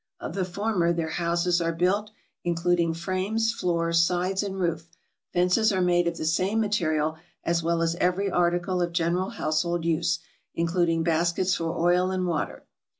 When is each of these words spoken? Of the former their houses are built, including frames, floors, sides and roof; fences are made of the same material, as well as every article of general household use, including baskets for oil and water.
Of 0.19 0.33
the 0.33 0.45
former 0.45 0.91
their 0.91 1.11
houses 1.11 1.61
are 1.61 1.71
built, 1.71 2.09
including 2.43 2.95
frames, 2.95 3.53
floors, 3.53 4.03
sides 4.03 4.41
and 4.41 4.59
roof; 4.59 4.89
fences 5.31 5.71
are 5.71 5.79
made 5.79 6.07
of 6.07 6.17
the 6.17 6.25
same 6.25 6.59
material, 6.59 7.17
as 7.43 7.61
well 7.61 7.83
as 7.83 7.93
every 8.01 8.31
article 8.31 8.81
of 8.81 8.93
general 8.93 9.29
household 9.29 9.85
use, 9.85 10.17
including 10.55 11.03
baskets 11.03 11.53
for 11.53 11.77
oil 11.77 12.09
and 12.09 12.25
water. 12.25 12.65